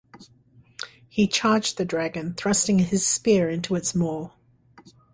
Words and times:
He 1.07 1.27
charged 1.27 1.77
the 1.77 1.85
dragon, 1.85 2.33
thrusting 2.33 2.79
his 2.79 3.05
spear 3.05 3.51
into 3.51 3.75
its 3.75 3.93
maw. 3.93 4.31